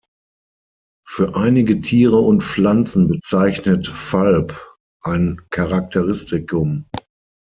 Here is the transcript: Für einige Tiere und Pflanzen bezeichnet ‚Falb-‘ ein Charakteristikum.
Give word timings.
Für 1.07 1.35
einige 1.35 1.79
Tiere 1.79 2.17
und 2.17 2.41
Pflanzen 2.41 3.07
bezeichnet 3.07 3.87
‚Falb-‘ 3.87 4.59
ein 5.03 5.39
Charakteristikum. 5.51 6.87